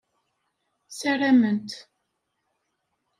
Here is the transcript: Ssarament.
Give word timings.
Ssarament. 0.89 1.69